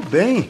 tudo 0.00 0.08
bem. 0.08 0.48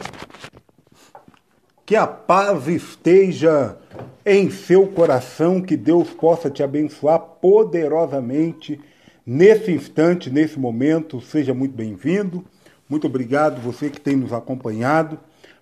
Que 1.85 1.95
a 1.95 2.07
paz 2.07 2.67
esteja 2.67 3.77
em 4.25 4.49
seu 4.49 4.87
coração, 4.87 5.61
que 5.61 5.75
Deus 5.75 6.09
possa 6.11 6.49
te 6.49 6.63
abençoar 6.63 7.19
poderosamente 7.19 8.79
nesse 9.25 9.71
instante, 9.71 10.29
nesse 10.29 10.57
momento. 10.57 11.19
Seja 11.19 11.53
muito 11.53 11.75
bem-vindo. 11.75 12.45
Muito 12.87 13.07
obrigado 13.07 13.61
você 13.61 13.89
que 13.89 13.99
tem 13.99 14.15
nos 14.15 14.31
acompanhado, 14.31 15.19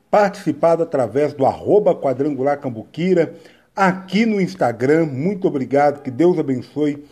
participado 0.10 0.84
através 0.84 1.34
do 1.34 1.46
arroba 1.46 1.96
quadrangular 1.96 2.60
cambuquira, 2.60 3.36
aqui 3.76 4.26
no 4.26 4.40
Instagram. 4.40 5.06
Muito 5.06 5.48
obrigado, 5.48 6.02
que 6.02 6.12
Deus 6.12 6.38
abençoe 6.38 7.04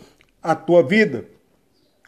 a 0.42 0.54
tua 0.54 0.84
vida. 0.84 1.26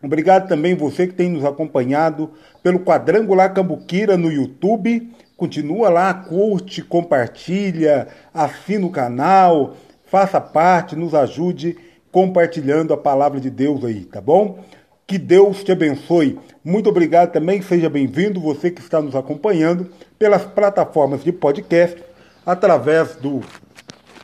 Obrigado 0.02 0.48
também 0.48 0.76
você 0.76 1.08
que 1.08 1.14
tem 1.14 1.30
nos 1.30 1.44
acompanhado 1.44 2.32
pelo 2.64 2.80
Quadrangular 2.80 3.54
Cambuquira 3.54 4.16
no 4.16 4.32
YouTube. 4.32 5.10
Continua 5.36 5.90
lá, 5.90 6.14
curte, 6.14 6.82
compartilha, 6.82 8.08
assina 8.34 8.86
o 8.86 8.92
canal, 8.92 9.76
faça 10.06 10.40
parte, 10.40 10.96
nos 10.96 11.14
ajude 11.14 11.78
compartilhando 12.12 12.94
a 12.94 12.98
palavra 12.98 13.40
de 13.40 13.50
Deus 13.50 13.84
aí, 13.86 14.06
tá 14.06 14.20
bom? 14.20 14.60
Que 15.06 15.18
Deus 15.18 15.64
te 15.64 15.72
abençoe. 15.72 16.40
Muito 16.64 16.90
obrigado 16.90 17.32
também, 17.32 17.62
seja 17.62 17.90
bem-vindo 17.90 18.40
você 18.40 18.72
que 18.72 18.82
está 18.82 19.02
nos 19.02 19.16
acompanhando 19.16 19.90
pelas 20.18 20.44
plataformas 20.46 21.24
de 21.24 21.32
podcast, 21.32 22.04
através 22.46 23.16
do 23.16 23.42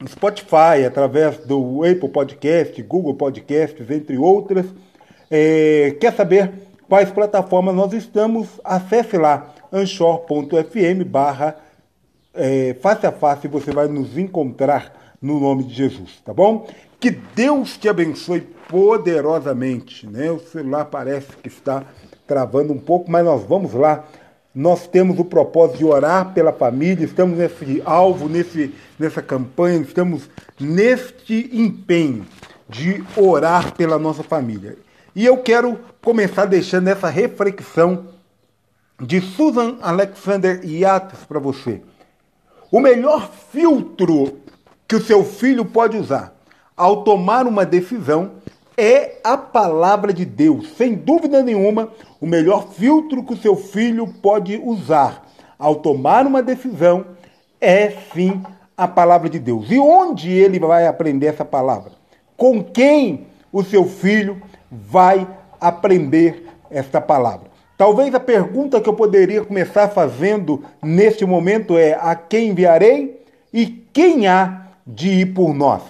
Spotify, 0.08 0.86
através 0.86 1.38
do 1.40 1.84
Apple 1.84 2.10
Podcast, 2.10 2.82
Google 2.84 3.16
Podcasts, 3.16 3.90
entre 3.90 4.18
outras. 4.18 4.66
É, 5.30 5.96
quer 6.00 6.14
saber 6.14 6.52
quais 6.88 7.12
plataformas 7.12 7.76
nós 7.76 7.94
estamos? 7.94 8.48
Acesse 8.64 9.18
lá 9.18 9.54
anchor.fm 9.72 11.04
barra 11.06 11.58
é, 12.36 12.76
face 12.82 13.08
a 13.08 13.12
face 13.12 13.48
você 13.48 13.72
vai 13.72 13.88
nos 13.88 14.18
encontrar 14.18 15.16
no 15.22 15.40
nome 15.40 15.64
de 15.64 15.74
Jesus, 15.74 16.20
tá 16.24 16.34
bom? 16.34 16.68
Que 17.00 17.10
Deus 17.10 17.78
te 17.78 17.88
abençoe 17.88 18.42
poderosamente, 18.70 20.06
né? 20.06 20.30
O 20.30 20.40
celular 20.40 20.86
parece 20.86 21.36
que 21.38 21.48
está 21.48 21.84
travando 22.28 22.74
um 22.74 22.78
pouco, 22.78 23.10
mas 23.10 23.24
nós 23.24 23.44
vamos 23.44 23.74
lá. 23.74 24.04
Nós 24.54 24.88
temos 24.88 25.20
o 25.20 25.26
propósito 25.26 25.80
de 25.80 25.86
orar 25.86 26.34
pela 26.34 26.54
família, 26.54 27.06
estamos 27.06 27.38
nesse 27.38 27.82
alvo, 27.86 28.30
nesse, 28.30 28.74
nessa 28.98 29.22
campanha, 29.22 29.80
estamos 29.80 30.30
neste 30.60 31.50
empenho 31.54 32.26
de 32.70 33.04
orar 33.18 33.74
pela 33.76 34.00
nossa 34.00 34.24
família. 34.24 34.78
E 35.16 35.26
eu 35.26 35.38
quero 35.38 35.80
começar 36.04 36.44
deixando 36.44 36.90
essa 36.90 37.08
reflexão 37.08 38.08
de 39.00 39.22
Susan 39.22 39.78
Alexander 39.82 40.60
Yates 40.66 41.20
para 41.26 41.40
você. 41.40 41.82
O 42.70 42.82
melhor 42.82 43.32
filtro 43.50 44.40
que 44.86 44.98
o 44.98 45.02
seu 45.02 45.24
filho 45.24 45.64
pode 45.64 45.96
usar 45.96 46.36
ao 46.76 47.06
tomar 47.06 47.48
uma 47.48 47.66
decisão 47.66 48.34
é 48.76 49.22
a 49.24 49.38
palavra 49.38 50.12
de 50.12 50.26
Deus. 50.26 50.76
Sem 50.76 50.94
dúvida 50.94 51.42
nenhuma, 51.42 51.88
o 52.20 52.28
melhor 52.28 52.68
filtro 52.74 53.24
que 53.24 53.36
o 53.36 53.38
seu 53.38 53.56
filho 53.56 54.08
pode 54.22 54.58
usar 54.58 55.26
ao 55.58 55.76
tomar 55.76 56.28
uma 56.28 56.44
decisão 56.44 57.06
é 57.62 57.90
sim 58.14 58.44
a 58.76 58.86
palavra 58.86 59.30
de 59.30 59.40
Deus. 59.40 59.72
E 59.72 59.80
onde 59.80 60.30
ele 60.30 60.60
vai 60.60 60.86
aprender 60.86 61.28
essa 61.28 61.46
palavra? 61.46 61.94
Com 62.36 62.62
quem 62.62 63.28
o 63.50 63.64
seu 63.64 63.86
filho 63.86 64.42
vai 64.90 65.28
aprender 65.60 66.48
esta 66.70 67.00
palavra. 67.00 67.56
Talvez 67.78 68.14
a 68.16 68.20
pergunta 68.20 68.80
que 68.80 68.88
eu 68.88 68.94
poderia 68.94 69.44
começar 69.44 69.90
fazendo 69.90 70.64
neste 70.82 71.26
momento 71.26 71.78
é: 71.78 71.94
a 71.94 72.16
quem 72.16 72.50
enviarei 72.50 73.22
e 73.54 73.68
quem 73.92 74.28
há 74.28 74.68
de 74.86 75.10
ir 75.10 75.34
por 75.34 75.54
nós? 75.54 75.82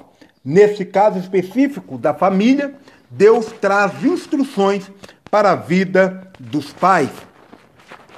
Neste 0.44 0.86
caso 0.86 1.20
específico 1.20 1.98
da 1.98 2.14
família, 2.14 2.74
Deus 3.09 3.48
traz 3.62 4.04
instruções 4.04 4.90
para 5.30 5.52
a 5.52 5.56
vida 5.56 6.32
dos 6.40 6.72
pais. 6.72 7.09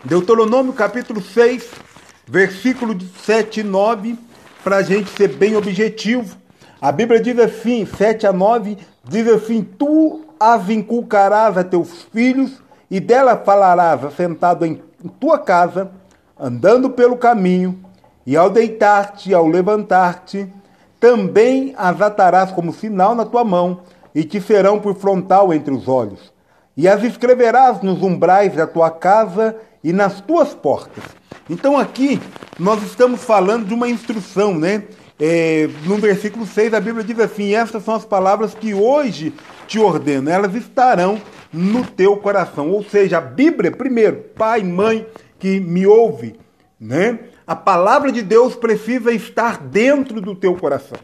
Deuteronômio 0.03 0.73
capítulo 0.73 1.21
6, 1.21 1.69
versículo 2.27 2.97
7 3.25 3.61
e 3.61 3.63
9, 3.63 4.17
para 4.63 4.77
a 4.77 4.83
gente 4.83 5.09
ser 5.11 5.29
bem 5.29 5.55
objetivo. 5.55 6.37
A 6.79 6.91
Bíblia 6.91 7.19
diz 7.19 7.37
assim, 7.39 7.85
7 7.85 8.27
a 8.27 8.33
9, 8.33 8.77
diz 9.03 9.27
assim: 9.27 9.63
Tu 9.63 10.26
as 10.39 10.69
inculcarás 10.69 11.57
a 11.57 11.63
teus 11.63 12.03
filhos, 12.13 12.61
e 12.89 12.99
dela 12.99 13.35
falarás 13.35 14.03
assentado 14.03 14.65
em 14.65 14.81
tua 15.19 15.37
casa, 15.39 15.91
andando 16.39 16.89
pelo 16.89 17.17
caminho, 17.17 17.79
e 18.25 18.35
ao 18.35 18.49
deitar-te 18.49 19.33
ao 19.33 19.47
levantar-te, 19.47 20.51
também 20.99 21.73
as 21.77 22.01
atarás 22.01 22.51
como 22.51 22.73
sinal 22.73 23.15
na 23.15 23.25
tua 23.25 23.43
mão, 23.43 23.81
e 24.13 24.23
te 24.23 24.41
serão 24.41 24.79
por 24.79 24.95
frontal 24.95 25.53
entre 25.53 25.73
os 25.73 25.87
olhos. 25.87 26.33
E 26.75 26.87
as 26.87 27.03
escreverás 27.03 27.81
nos 27.81 28.01
umbrais 28.01 28.55
da 28.55 28.67
tua 28.67 28.89
casa 28.89 29.55
e 29.83 29.93
nas 29.93 30.21
tuas 30.21 30.53
portas. 30.53 31.03
Então 31.49 31.77
aqui 31.77 32.21
nós 32.59 32.83
estamos 32.83 33.23
falando 33.23 33.65
de 33.67 33.73
uma 33.73 33.87
instrução, 33.87 34.53
né? 34.53 34.83
É, 35.19 35.67
no 35.85 35.97
versículo 35.97 36.45
6 36.45 36.73
a 36.73 36.79
Bíblia 36.79 37.03
diz 37.03 37.19
assim: 37.19 37.55
Estas 37.55 37.83
são 37.83 37.95
as 37.95 38.05
palavras 38.05 38.53
que 38.53 38.73
hoje 38.73 39.33
te 39.67 39.79
ordeno, 39.79 40.29
elas 40.29 40.53
estarão 40.53 41.19
no 41.51 41.83
teu 41.85 42.17
coração. 42.17 42.69
Ou 42.69 42.83
seja, 42.83 43.17
a 43.17 43.21
Bíblia, 43.21 43.71
primeiro, 43.71 44.17
pai, 44.35 44.63
mãe 44.63 45.07
que 45.39 45.59
me 45.59 45.87
ouve, 45.87 46.39
né? 46.79 47.19
A 47.45 47.55
palavra 47.55 48.11
de 48.11 48.21
Deus 48.21 48.55
precisa 48.55 49.11
estar 49.11 49.59
dentro 49.59 50.21
do 50.21 50.35
teu 50.35 50.55
coração. 50.55 50.99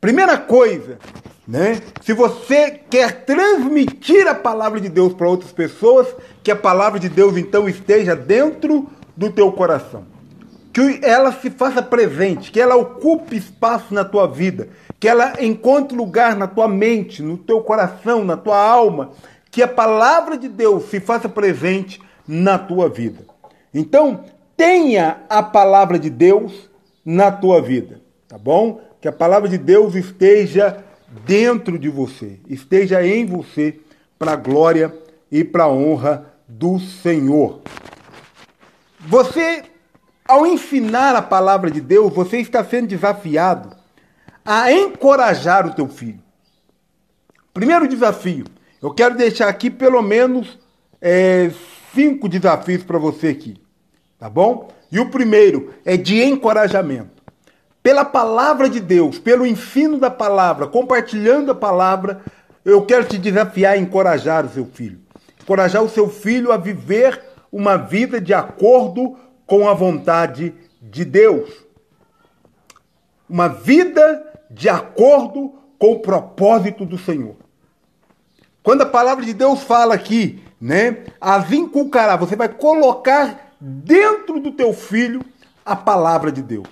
Primeira 0.00 0.38
coisa, 0.38 0.98
né? 1.46 1.82
Se 2.00 2.14
você 2.14 2.70
quer 2.70 3.24
transmitir 3.26 4.26
a 4.26 4.34
palavra 4.34 4.80
de 4.80 4.88
Deus 4.88 5.12
para 5.12 5.28
outras 5.28 5.52
pessoas, 5.52 6.06
que 6.42 6.50
a 6.50 6.56
palavra 6.56 6.98
de 6.98 7.08
Deus 7.10 7.36
então 7.36 7.68
esteja 7.68 8.16
dentro 8.16 8.88
do 9.14 9.30
teu 9.30 9.52
coração. 9.52 10.19
Que 10.72 11.00
ela 11.02 11.32
se 11.32 11.50
faça 11.50 11.82
presente, 11.82 12.52
que 12.52 12.60
ela 12.60 12.76
ocupe 12.76 13.36
espaço 13.36 13.92
na 13.92 14.04
tua 14.04 14.26
vida, 14.26 14.68
que 14.98 15.08
ela 15.08 15.42
encontre 15.42 15.96
lugar 15.96 16.36
na 16.36 16.46
tua 16.46 16.68
mente, 16.68 17.22
no 17.22 17.36
teu 17.36 17.60
coração, 17.60 18.24
na 18.24 18.36
tua 18.36 18.58
alma, 18.58 19.10
que 19.50 19.62
a 19.62 19.68
palavra 19.68 20.38
de 20.38 20.48
Deus 20.48 20.84
se 20.84 21.00
faça 21.00 21.28
presente 21.28 22.00
na 22.26 22.56
tua 22.56 22.88
vida. 22.88 23.24
Então, 23.74 24.24
tenha 24.56 25.22
a 25.28 25.42
palavra 25.42 25.98
de 25.98 26.08
Deus 26.08 26.70
na 27.04 27.32
tua 27.32 27.60
vida, 27.60 28.00
tá 28.28 28.38
bom? 28.38 28.80
Que 29.00 29.08
a 29.08 29.12
palavra 29.12 29.48
de 29.48 29.58
Deus 29.58 29.94
esteja 29.94 30.84
dentro 31.24 31.78
de 31.78 31.88
você, 31.88 32.38
esteja 32.48 33.04
em 33.04 33.26
você 33.26 33.80
para 34.18 34.32
a 34.32 34.36
glória 34.36 34.94
e 35.32 35.42
para 35.42 35.64
a 35.64 35.68
honra 35.68 36.26
do 36.46 36.78
Senhor. 36.78 37.60
Você, 39.00 39.62
ao 40.30 40.46
ensinar 40.46 41.16
a 41.16 41.22
palavra 41.22 41.68
de 41.72 41.80
Deus, 41.80 42.14
você 42.14 42.38
está 42.38 42.62
sendo 42.62 42.86
desafiado 42.86 43.76
a 44.44 44.70
encorajar 44.70 45.66
o 45.66 45.74
teu 45.74 45.88
filho. 45.88 46.20
Primeiro 47.52 47.88
desafio, 47.88 48.44
eu 48.80 48.94
quero 48.94 49.16
deixar 49.16 49.48
aqui 49.48 49.68
pelo 49.68 50.00
menos 50.00 50.56
é, 51.02 51.50
cinco 51.92 52.28
desafios 52.28 52.84
para 52.84 52.96
você 52.96 53.26
aqui, 53.26 53.60
tá 54.20 54.30
bom? 54.30 54.68
E 54.92 55.00
o 55.00 55.10
primeiro 55.10 55.74
é 55.84 55.96
de 55.96 56.22
encorajamento. 56.22 57.20
Pela 57.82 58.04
palavra 58.04 58.70
de 58.70 58.78
Deus, 58.78 59.18
pelo 59.18 59.44
ensino 59.44 59.98
da 59.98 60.10
palavra, 60.10 60.68
compartilhando 60.68 61.50
a 61.50 61.56
palavra, 61.56 62.22
eu 62.64 62.86
quero 62.86 63.04
te 63.04 63.18
desafiar 63.18 63.72
a 63.72 63.78
encorajar 63.78 64.46
o 64.46 64.50
seu 64.50 64.64
filho. 64.64 65.00
Encorajar 65.42 65.82
o 65.82 65.88
seu 65.88 66.08
filho 66.08 66.52
a 66.52 66.56
viver 66.56 67.20
uma 67.50 67.76
vida 67.76 68.20
de 68.20 68.32
acordo 68.32 69.16
com 69.50 69.68
a 69.68 69.74
vontade 69.74 70.54
de 70.80 71.04
Deus. 71.04 71.50
Uma 73.28 73.48
vida 73.48 74.24
de 74.48 74.68
acordo 74.68 75.54
com 75.76 75.94
o 75.94 75.98
propósito 75.98 76.86
do 76.86 76.96
Senhor. 76.96 77.34
Quando 78.62 78.82
a 78.82 78.86
palavra 78.86 79.24
de 79.24 79.34
Deus 79.34 79.64
fala 79.64 79.96
aqui, 79.96 80.40
né, 80.60 80.98
as 81.20 81.50
inculcará, 81.50 82.14
você 82.14 82.36
vai 82.36 82.48
colocar 82.48 83.56
dentro 83.60 84.38
do 84.38 84.52
teu 84.52 84.72
filho 84.72 85.20
a 85.66 85.74
palavra 85.74 86.30
de 86.30 86.42
Deus. 86.42 86.68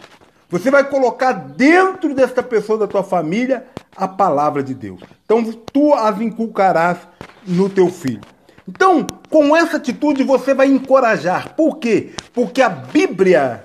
Você 0.49 0.71
vai 0.71 0.85
colocar 0.85 1.33
dentro 1.33 2.15
desta 2.15 2.45
pessoa 2.45 2.79
da 2.79 2.87
tua 2.87 3.03
família 3.03 3.67
a 3.97 4.07
palavra 4.07 4.63
de 4.63 4.73
Deus. 4.73 5.01
Então 5.25 5.43
tu 5.53 5.95
as 5.95 6.21
inculcarás 6.21 6.99
no 7.45 7.69
teu 7.69 7.91
filho. 7.91 8.38
Então, 8.69 9.07
com 9.31 9.57
essa 9.57 9.79
atitude 9.79 10.23
você 10.23 10.53
vai 10.53 10.67
encorajar. 10.67 11.55
Por 11.55 11.79
quê? 11.79 12.11
Porque 12.35 12.61
a 12.61 12.69
Bíblia 12.69 13.65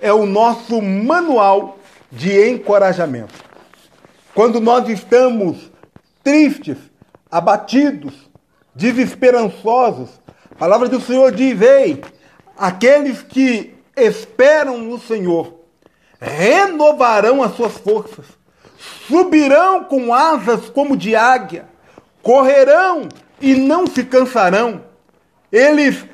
é 0.00 0.10
o 0.10 0.24
nosso 0.24 0.80
manual 0.80 1.78
de 2.10 2.48
encorajamento. 2.48 3.34
Quando 4.34 4.58
nós 4.58 4.88
estamos 4.88 5.70
tristes, 6.24 6.78
abatidos, 7.30 8.14
desesperançosos, 8.74 10.08
a 10.50 10.54
palavra 10.54 10.88
do 10.88 10.98
Senhor 10.98 11.30
diz: 11.30 11.60
Ei, 11.60 12.02
aqueles 12.56 13.20
que 13.20 13.74
esperam 13.94 14.78
no 14.78 14.98
Senhor, 14.98 15.60
renovarão 16.18 17.42
as 17.42 17.54
suas 17.54 17.76
forças, 17.76 18.24
subirão 19.06 19.84
com 19.84 20.14
asas 20.14 20.70
como 20.70 20.96
de 20.96 21.14
águia, 21.14 21.68
correrão 22.22 23.08
e 23.40 23.54
não 23.54 23.86
se 23.86 24.04
cansarão. 24.04 24.82
Eles 25.50 26.04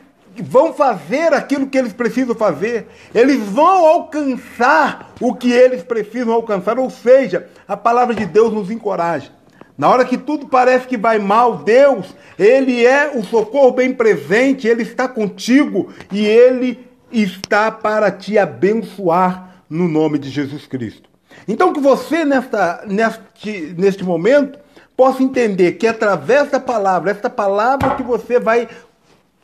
vão 0.43 0.73
fazer 0.73 1.33
aquilo 1.33 1.67
que 1.67 1.79
eles 1.79 1.93
precisam 1.93 2.35
fazer, 2.35 2.89
eles 3.15 3.39
vão 3.39 3.87
alcançar 3.87 5.13
o 5.21 5.35
que 5.35 5.53
eles 5.53 5.83
precisam 5.83 6.33
alcançar, 6.33 6.79
ou 6.79 6.91
seja, 6.91 7.49
a 7.69 7.77
palavra 7.77 8.15
de 8.15 8.27
Deus 8.27 8.53
nos 8.53 8.71
encoraja. 8.71 9.31
Na 9.77 9.89
hora 9.89 10.05
que 10.05 10.17
tudo 10.17 10.47
parece 10.47 10.87
que 10.87 10.97
vai 10.97 11.19
mal, 11.19 11.59
Deus, 11.59 12.15
Ele 12.39 12.85
é 12.85 13.11
o 13.15 13.25
socorro 13.25 13.73
bem 13.73 13.93
presente, 13.93 14.69
Ele 14.69 14.83
está 14.83 15.09
contigo 15.09 15.93
e 16.13 16.25
Ele 16.25 16.87
está 17.11 17.71
para 17.71 18.11
te 18.11 18.39
abençoar 18.39 19.63
no 19.69 19.89
nome 19.89 20.19
de 20.19 20.31
Jesus 20.31 20.67
Cristo. 20.67 21.09
Então 21.49 21.73
que 21.73 21.81
você, 21.81 22.25
nesta, 22.25 22.85
neste, 22.87 23.75
neste 23.77 24.05
momento, 24.05 24.59
possa 24.97 25.23
entender 25.23 25.73
que 25.73 25.87
através 25.87 26.51
da 26.51 26.61
palavra, 26.61 27.11
esta 27.11 27.29
palavra 27.29 27.95
que 27.95 28.03
você 28.03 28.39
vai 28.39 28.69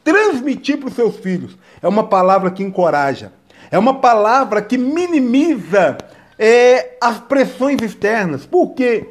transmitir 0.04 0.78
para 0.78 0.88
os 0.88 0.94
seus 0.94 1.16
filhos, 1.16 1.56
é 1.82 1.88
uma 1.88 2.04
palavra 2.04 2.50
que 2.50 2.62
encoraja, 2.62 3.32
é 3.70 3.78
uma 3.78 4.00
palavra 4.00 4.62
que 4.62 4.78
minimiza 4.78 5.98
é, 6.38 6.96
as 7.00 7.18
pressões 7.18 7.80
externas. 7.82 8.46
Por 8.46 8.74
quê? 8.74 9.08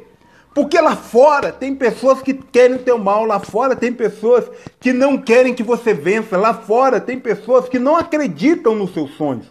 Porque 0.52 0.80
lá 0.80 0.96
fora 0.96 1.52
tem 1.52 1.74
pessoas 1.74 2.20
que 2.20 2.34
querem 2.34 2.76
o 2.76 2.80
teu 2.80 2.98
mal, 2.98 3.24
lá 3.24 3.38
fora 3.38 3.76
tem 3.76 3.92
pessoas 3.92 4.50
que 4.80 4.92
não 4.92 5.16
querem 5.16 5.54
que 5.54 5.62
você 5.62 5.94
vença, 5.94 6.36
lá 6.36 6.52
fora 6.52 7.00
tem 7.00 7.18
pessoas 7.20 7.68
que 7.68 7.78
não 7.78 7.96
acreditam 7.96 8.74
nos 8.74 8.92
seus 8.92 9.14
sonhos. 9.16 9.46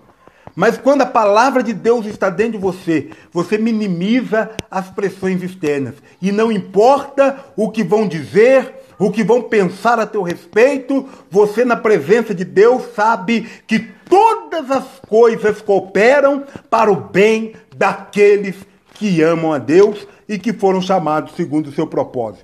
Mas 0.60 0.78
quando 0.78 1.04
a 1.04 1.06
palavra 1.06 1.64
de 1.64 1.72
Deus 1.72 2.06
está 2.06 2.30
dentro 2.30 2.52
de 2.52 2.58
você, 2.58 3.12
você 3.32 3.58
minimiza 3.58 4.52
as 4.70 4.90
pressões 4.90 5.42
externas. 5.42 5.96
E 6.22 6.34
não 6.34 6.52
importa 6.52 7.46
o 7.56 7.72
que 7.72 7.82
vão 7.82 8.06
dizer, 8.06 8.76
o 9.00 9.10
que 9.10 9.24
vão 9.24 9.44
pensar 9.44 10.02
a 10.02 10.06
teu 10.06 10.22
respeito, 10.22 11.08
você 11.32 11.64
na 11.64 11.78
presença 11.78 12.36
de 12.36 12.44
Deus 12.44 12.94
sabe 12.94 13.48
que 13.66 13.80
todas 13.80 14.70
as 14.70 14.84
coisas 15.08 15.62
cooperam 15.62 16.44
para 16.70 16.92
o 16.92 16.96
bem 16.98 17.54
daqueles 17.74 18.58
que 18.96 19.22
amam 19.22 19.54
a 19.54 19.60
Deus 19.60 20.06
e 20.28 20.38
que 20.38 20.52
foram 20.52 20.82
chamados 20.82 21.38
segundo 21.38 21.68
o 21.68 21.74
seu 21.74 21.88
propósito. 21.88 22.44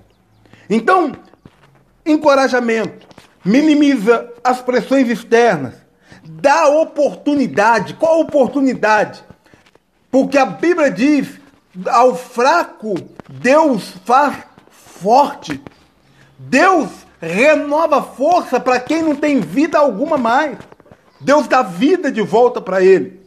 Então, 0.70 1.12
encorajamento, 2.06 3.06
minimiza 3.44 4.32
as 4.42 4.62
pressões 4.62 5.10
externas, 5.10 5.85
dá 6.26 6.68
oportunidade. 6.68 7.94
Qual 7.94 8.22
oportunidade? 8.22 9.24
Porque 10.12 10.38
a 10.38 10.46
Bíblia 10.46 10.90
diz: 10.90 11.40
ao 11.88 12.16
fraco 12.16 12.96
Deus 13.30 13.94
faz 14.06 14.36
forte. 14.70 15.62
Deus 16.38 16.90
renova 17.22 18.02
força 18.02 18.60
para 18.60 18.80
quem 18.80 19.02
não 19.02 19.16
tem 19.16 19.40
vida 19.40 19.78
alguma 19.78 20.18
mais. 20.18 20.58
Deus 21.20 21.48
dá 21.48 21.62
vida 21.62 22.12
de 22.12 22.22
volta 22.22 22.60
para 22.62 22.84
ele. 22.84 23.26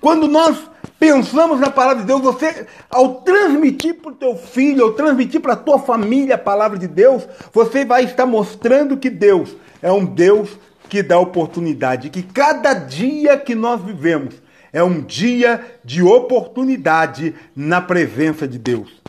Quando 0.00 0.28
nós 0.28 0.58
pensamos 0.98 1.60
na 1.60 1.70
palavra 1.70 2.02
de 2.02 2.06
Deus, 2.06 2.20
você, 2.20 2.66
ao 2.90 3.22
transmitir 3.22 3.94
para 3.94 4.10
o 4.10 4.14
teu 4.14 4.36
filho, 4.36 4.84
ao 4.84 4.92
transmitir 4.92 5.40
para 5.40 5.54
a 5.54 5.56
tua 5.56 5.78
família 5.78 6.34
a 6.34 6.38
palavra 6.38 6.78
de 6.78 6.86
Deus, 6.86 7.26
você 7.52 7.84
vai 7.84 8.04
estar 8.04 8.26
mostrando 8.26 8.96
que 8.96 9.10
Deus 9.10 9.54
é 9.80 9.90
um 9.90 10.04
Deus 10.04 10.50
que 10.88 11.02
dá 11.02 11.18
oportunidade, 11.18 12.10
que 12.10 12.22
cada 12.22 12.72
dia 12.72 13.38
que 13.38 13.54
nós 13.54 13.82
vivemos 13.82 14.34
é 14.72 14.82
um 14.82 15.02
dia 15.02 15.78
de 15.84 16.02
oportunidade 16.02 17.34
na 17.54 17.80
presença 17.80 18.46
de 18.46 18.58
Deus. 18.58 19.02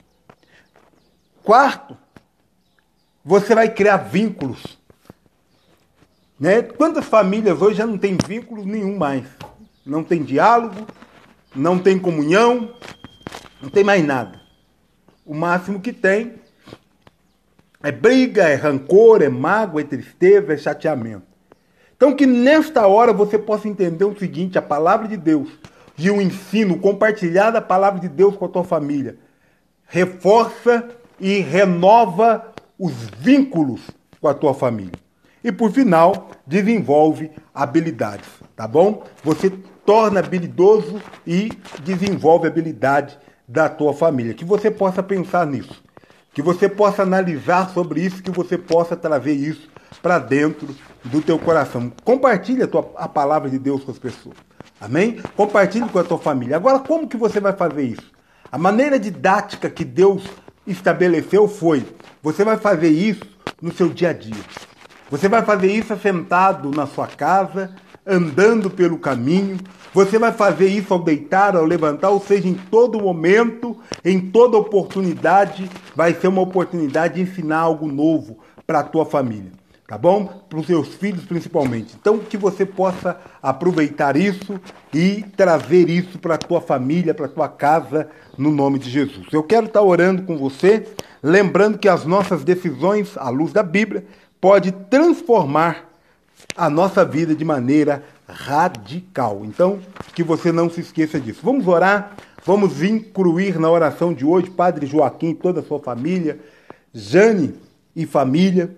Quarto, 1.43 1.97
você 3.23 3.55
vai 3.55 3.69
criar 3.69 3.97
vínculos. 3.97 4.77
Né? 6.39 6.61
Quantas 6.61 7.05
famílias 7.05 7.61
hoje 7.61 7.77
já 7.77 7.85
não 7.85 7.97
tem 7.97 8.17
vínculo 8.25 8.65
nenhum 8.65 8.97
mais? 8.97 9.25
Não 9.85 10.03
tem 10.03 10.23
diálogo, 10.23 10.87
não 11.55 11.79
tem 11.79 11.97
comunhão, 11.97 12.73
não 13.61 13.69
tem 13.69 13.83
mais 13.83 14.05
nada. 14.05 14.39
O 15.25 15.33
máximo 15.33 15.79
que 15.79 15.91
tem 15.91 16.35
é 17.81 17.91
briga, 17.91 18.43
é 18.47 18.55
rancor, 18.55 19.21
é 19.21 19.29
mágoa, 19.29 19.81
é 19.81 19.85
tristeza, 19.85 20.53
é 20.53 20.57
chateamento. 20.57 21.28
Então 21.99 22.15
que 22.15 22.25
nesta 22.25 22.87
hora 22.87 23.11
você 23.11 23.37
possa 23.37 23.67
entender 23.67 24.05
o 24.05 24.17
seguinte, 24.17 24.57
a 24.57 24.61
palavra 24.61 25.05
de 25.05 25.17
Deus 25.17 25.49
e 25.97 26.09
o 26.09 26.21
ensino, 26.21 26.79
compartilhar 26.79 27.51
da 27.51 27.59
palavra 27.59 27.99
de 27.99 28.07
Deus 28.07 28.37
com 28.37 28.45
a 28.45 28.47
tua 28.47 28.63
família, 28.63 29.17
reforça 29.85 30.87
e 31.19 31.39
renova 31.39 32.53
os 32.79 32.93
vínculos 33.17 33.81
com 34.21 34.29
a 34.29 34.33
tua 34.33 34.53
família. 34.53 34.93
E 35.43 35.51
por 35.51 35.71
final, 35.71 36.29
desenvolve 36.47 37.31
habilidades, 37.53 38.29
tá 38.55 38.65
bom? 38.65 39.03
Você 39.21 39.49
torna 39.85 40.21
habilidoso 40.21 41.01
e 41.27 41.49
desenvolve 41.83 42.47
habilidade 42.47 43.19
da 43.45 43.67
tua 43.67 43.93
família. 43.93 44.33
Que 44.33 44.45
você 44.45 44.71
possa 44.71 45.03
pensar 45.03 45.45
nisso, 45.45 45.83
que 46.33 46.41
você 46.41 46.69
possa 46.69 47.03
analisar 47.03 47.71
sobre 47.71 47.99
isso, 47.99 48.23
que 48.23 48.31
você 48.31 48.57
possa 48.57 48.95
trazer 48.95 49.33
isso 49.33 49.69
para 50.01 50.19
dentro 50.19 50.67
do 51.03 51.21
tue 51.21 51.37
coração. 51.39 51.91
Compartilhe 52.03 52.63
a, 52.63 52.67
tua, 52.67 52.91
a 52.95 53.07
palavra 53.07 53.49
de 53.49 53.57
Deus 53.57 53.83
com 53.83 53.91
as 53.91 53.99
pessoas. 53.99 54.35
Amém? 54.79 55.19
Compartilhe 55.35 55.89
com 55.89 55.99
a 55.99 56.03
tua 56.03 56.17
família. 56.17 56.55
Agora, 56.55 56.79
como 56.79 57.07
que 57.07 57.17
você 57.17 57.39
vai 57.39 57.53
fazer 57.53 57.83
isso? 57.83 58.11
A 58.51 58.57
maneira 58.57 58.99
didática 58.99 59.69
que 59.69 59.83
Deus 59.83 60.23
estabeleceu 60.65 61.47
foi: 61.47 61.85
você 62.21 62.43
vai 62.43 62.57
fazer 62.57 62.89
isso 62.89 63.23
no 63.61 63.73
seu 63.73 63.89
dia 63.89 64.09
a 64.09 64.13
dia. 64.13 64.43
Você 65.09 65.27
vai 65.27 65.43
fazer 65.43 65.71
isso 65.71 65.95
sentado 65.97 66.69
na 66.71 66.85
sua 66.85 67.07
casa, 67.07 67.75
andando 68.05 68.69
pelo 68.69 68.97
caminho. 68.97 69.57
Você 69.93 70.19
vai 70.19 70.31
fazer 70.31 70.67
isso 70.67 70.93
ao 70.93 71.03
deitar, 71.03 71.55
ao 71.55 71.65
levantar, 71.65 72.09
ou 72.09 72.21
seja, 72.21 72.47
em 72.47 72.53
todo 72.53 73.01
momento, 73.01 73.75
em 74.05 74.19
toda 74.19 74.55
oportunidade, 74.55 75.69
vai 75.95 76.13
ser 76.13 76.27
uma 76.27 76.41
oportunidade 76.41 77.15
de 77.15 77.21
ensinar 77.21 77.59
algo 77.59 77.87
novo 77.87 78.37
para 78.67 78.81
a 78.81 78.83
tua 78.83 79.03
família, 79.03 79.51
tá 79.89 79.97
bom? 79.97 80.43
Para 80.47 80.59
os 80.59 80.67
seus 80.67 80.89
filhos 80.89 81.25
principalmente. 81.25 81.95
Então, 81.99 82.19
que 82.19 82.37
você 82.37 82.63
possa 82.63 83.19
aproveitar 83.41 84.15
isso 84.15 84.61
e 84.93 85.25
trazer 85.35 85.89
isso 85.89 86.19
para 86.19 86.35
a 86.35 86.37
tua 86.37 86.61
família, 86.61 87.11
para 87.11 87.25
a 87.25 87.29
tua 87.29 87.49
casa, 87.49 88.07
no 88.37 88.51
nome 88.51 88.77
de 88.77 88.87
Jesus. 88.87 89.25
Eu 89.33 89.41
quero 89.41 89.65
estar 89.65 89.81
orando 89.81 90.21
com 90.21 90.37
você, 90.37 90.87
lembrando 91.23 91.79
que 91.79 91.89
as 91.89 92.05
nossas 92.05 92.43
decisões, 92.43 93.17
à 93.17 93.29
luz 93.29 93.51
da 93.51 93.63
Bíblia, 93.63 94.05
pode 94.39 94.71
transformar 94.71 95.89
a 96.55 96.69
nossa 96.69 97.03
vida 97.03 97.33
de 97.33 97.43
maneira 97.43 98.03
radical. 98.27 99.41
Então, 99.43 99.79
que 100.13 100.21
você 100.21 100.51
não 100.51 100.69
se 100.69 100.81
esqueça 100.81 101.19
disso. 101.19 101.39
Vamos 101.41 101.67
orar, 101.67 102.15
vamos 102.45 102.83
incluir 102.83 103.59
na 103.59 103.71
oração 103.71 104.13
de 104.13 104.23
hoje 104.23 104.51
Padre 104.51 104.85
Joaquim 104.85 105.31
e 105.31 105.35
toda 105.35 105.61
a 105.61 105.63
sua 105.63 105.79
família, 105.79 106.39
Jane 106.93 107.55
e 107.95 108.05
família, 108.05 108.77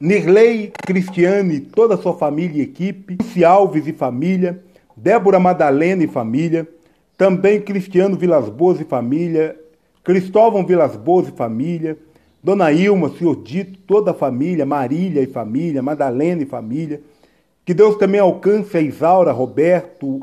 Nirley 0.00 0.72
Cristiane 0.86 1.60
toda 1.60 1.94
a 1.94 1.98
sua 1.98 2.14
família 2.14 2.62
e 2.62 2.62
equipe, 2.62 3.18
Luci 3.20 3.44
Alves 3.44 3.86
e 3.86 3.92
família, 3.92 4.58
Débora 4.96 5.38
Madalena 5.38 6.02
e 6.02 6.06
família, 6.06 6.66
também 7.18 7.60
Cristiano 7.60 8.16
Vilas 8.16 8.48
Boas 8.48 8.80
e 8.80 8.84
família, 8.84 9.60
Cristóvão 10.02 10.64
Vilas 10.64 10.96
Boas 10.96 11.28
e 11.28 11.32
família, 11.32 11.98
Dona 12.42 12.72
Ilma, 12.72 13.10
Senhor 13.10 13.42
Dito, 13.42 13.78
toda 13.80 14.12
a 14.12 14.14
família, 14.14 14.64
Marília 14.64 15.20
e 15.20 15.26
família, 15.26 15.82
Madalena 15.82 16.42
e 16.42 16.46
família. 16.46 17.02
Que 17.62 17.74
Deus 17.74 17.96
também 17.96 18.22
alcance 18.22 18.74
a 18.78 18.80
Isaura, 18.80 19.32
Roberto, 19.32 20.22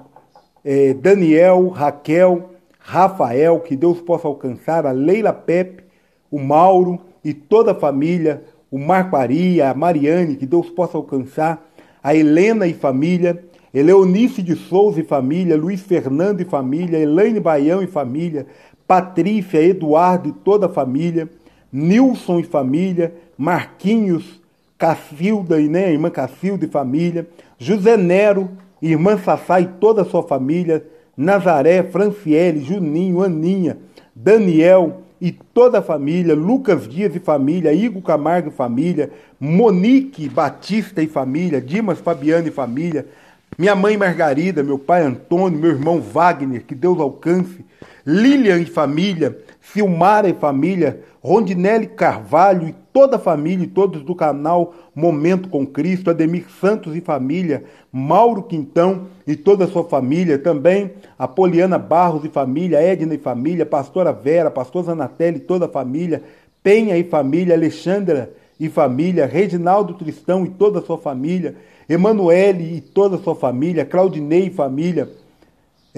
eh, 0.65 0.95
Daniel, 0.95 1.67
Raquel, 1.67 2.49
Rafael, 2.79 3.59
que 3.59 3.75
Deus 3.75 4.01
possa 4.01 4.27
alcançar 4.27 4.87
a 4.87 4.91
Leila 4.91 5.33
Pepe, 5.33 5.83
o 6.31 6.39
Mauro 6.39 6.99
e 7.23 7.31
toda 7.31 7.73
a 7.73 7.75
família, 7.75 8.43
o 8.69 8.77
Marco 8.77 9.15
Aria, 9.15 9.69
a 9.69 9.73
Mariane, 9.73 10.35
que 10.35 10.45
Deus 10.45 10.69
possa 10.69 10.97
alcançar, 10.97 11.65
a 12.03 12.15
Helena 12.15 12.67
e 12.67 12.73
família, 12.73 13.43
Eleonice 13.73 14.41
de 14.41 14.55
Souza 14.55 14.99
e 14.99 15.03
família, 15.03 15.57
Luiz 15.57 15.81
Fernando 15.81 16.41
e 16.41 16.45
família, 16.45 16.97
Elaine 16.97 17.39
Baião 17.39 17.81
e 17.81 17.87
família, 17.87 18.45
Patrícia, 18.87 19.61
Eduardo 19.61 20.29
e 20.29 20.31
toda 20.31 20.67
a 20.67 20.69
família, 20.69 21.29
Nilson 21.71 22.39
e 22.39 22.43
família, 22.43 23.13
Marquinhos, 23.37 24.41
Cacilda 24.77 25.59
e 25.59 25.67
né, 25.67 25.91
irmã 25.91 26.09
Cacilda 26.09 26.65
e 26.65 26.69
família, 26.69 27.27
José 27.57 27.97
Nero, 27.97 28.49
irmã 28.81 29.17
Sassá 29.17 29.59
e 29.59 29.67
toda 29.67 30.03
a 30.03 30.05
sua 30.05 30.23
família, 30.23 30.85
Nazaré, 31.15 31.83
Franciele, 31.83 32.61
Juninho, 32.61 33.21
Aninha, 33.21 33.77
Daniel 34.15 35.01
e 35.19 35.31
toda 35.31 35.79
a 35.79 35.81
família, 35.81 36.35
Lucas 36.35 36.87
Dias 36.87 37.15
e 37.15 37.19
família, 37.19 37.73
Igor 37.73 38.01
Camargo 38.01 38.49
e 38.49 38.51
família, 38.51 39.11
Monique 39.39 40.29
Batista 40.29 41.01
e 41.01 41.07
família, 41.07 41.61
Dimas 41.61 41.99
Fabiano 41.99 42.47
e 42.47 42.51
família, 42.51 43.05
minha 43.57 43.75
mãe 43.75 43.97
Margarida, 43.97 44.61
meu 44.61 44.77
pai 44.77 45.01
Antônio, 45.01 45.59
meu 45.59 45.71
irmão 45.71 45.99
Wagner, 45.99 46.63
que 46.63 46.75
Deus 46.75 46.99
alcance, 46.99 47.65
Lilian 48.09 48.61
e 48.61 48.65
família, 48.65 49.37
Silmara 49.59 50.29
e 50.29 50.33
família, 50.33 51.01
Rondinelli 51.21 51.87
Carvalho 51.87 52.65
e 52.65 52.75
toda 52.93 53.17
a 53.17 53.19
família 53.19 53.65
e 53.65 53.67
todos 53.67 54.01
do 54.01 54.15
canal 54.15 54.73
Momento 54.95 55.49
com 55.49 55.67
Cristo, 55.67 56.09
Ademir 56.09 56.45
Santos 56.61 56.95
e 56.95 57.01
família, 57.01 57.65
Mauro 57.91 58.43
Quintão 58.43 59.07
e 59.27 59.35
toda 59.35 59.65
a 59.65 59.67
sua 59.67 59.83
família, 59.83 60.39
também 60.39 60.93
Apoliana 61.19 61.77
Barros 61.77 62.23
e 62.23 62.29
família, 62.29 62.81
Edna 62.81 63.13
e 63.13 63.17
família, 63.17 63.65
Pastora 63.65 64.13
Vera, 64.13 64.49
Pastor 64.49 64.85
Zanatelli 64.85 65.39
e 65.39 65.41
toda 65.41 65.65
a 65.65 65.69
família, 65.69 66.23
Penha 66.63 66.97
e 66.97 67.03
família, 67.03 67.55
Alexandra 67.55 68.31
e 68.57 68.69
família, 68.69 69.25
Reginaldo 69.25 69.95
Tristão 69.95 70.45
e 70.45 70.49
toda 70.49 70.79
a 70.79 70.81
sua 70.81 70.97
família, 70.97 71.55
Emanuele 71.89 72.77
e 72.77 72.79
toda 72.79 73.17
a 73.17 73.19
sua 73.19 73.35
família, 73.35 73.83
Claudinei 73.83 74.47
e 74.47 74.49
família, 74.49 75.09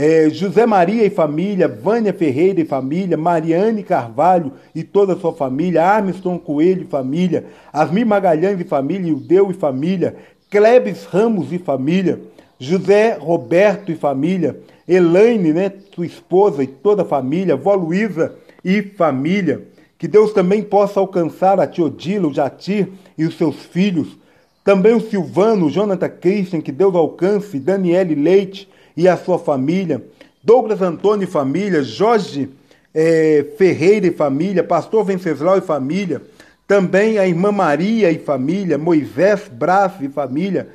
é, 0.01 0.29
José 0.29 0.65
Maria 0.65 1.03
e 1.03 1.10
família, 1.10 1.68
Vânia 1.68 2.13
Ferreira 2.13 2.62
e 2.62 2.65
família, 2.65 3.18
Mariane 3.18 3.84
Carvalho 3.84 4.53
e 4.74 4.82
toda 4.82 5.12
a 5.12 5.18
sua 5.18 5.34
família, 5.34 5.84
Armstrong 5.84 6.39
Coelho 6.41 6.84
e 6.84 6.88
família, 6.88 7.48
Asmir 7.74 8.08
Magalhães 8.08 8.62
e 8.62 8.63
família, 8.63 9.12
Ildeu 9.12 9.51
e 9.51 9.53
família, 9.53 10.15
Klebs 10.50 11.03
Ramos 11.03 11.51
e 11.51 11.58
família, 11.58 12.18
José 12.58 13.18
Roberto 13.20 13.91
e 13.91 13.96
família, 13.96 14.62
Elaine, 14.88 15.51
né, 15.51 15.70
sua 15.94 16.06
esposa 16.06 16.63
e 16.63 16.68
toda 16.68 17.01
a 17.01 17.06
família, 17.06 17.58
Vó 17.58 17.75
Luísa 17.75 18.34
e 18.63 18.82
família. 18.82 19.68
Que 19.98 20.08
Deus 20.08 20.32
também 20.32 20.63
possa 20.63 21.01
alcançar 21.01 21.60
a 21.60 21.68
Teodila, 21.68 22.29
o 22.29 22.34
Jatir 22.34 22.88
e 23.18 23.25
os 23.25 23.38
seus 23.38 23.58
filhos. 23.58 24.18
Também 24.63 24.94
o 24.94 25.01
Silvano, 25.01 25.65
o 25.65 25.70
Jonathan 25.70 26.08
Christian, 26.08 26.62
que 26.62 26.72
Deus 26.72 26.96
alcance, 26.96 27.60
Daniele 27.60 28.15
Leite, 28.15 28.70
e 29.00 29.08
a 29.08 29.15
sua 29.15 29.39
família, 29.39 30.03
Douglas 30.44 30.82
Antônio 30.82 31.24
e 31.24 31.32
família, 31.32 31.82
Jorge 31.82 32.50
é, 32.94 33.46
Ferreira 33.58 34.08
e 34.08 34.12
família, 34.12 34.62
Pastor 34.62 35.06
Venceslau 35.06 35.58
e 35.58 35.62
família, 35.62 36.22
também 36.68 37.18
a 37.18 37.25
irmã 37.25 37.50
Maria 37.50 38.12
e 38.12 38.20
família, 38.20 38.77
Moisés 38.77 39.48
Braz 39.50 39.94
e 40.01 40.10
família, 40.10 40.68